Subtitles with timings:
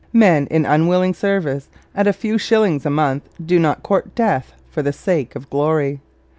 [0.13, 4.81] Men in unwilling service at a few shillings a month do not court death for
[4.81, 6.01] the sake of glory.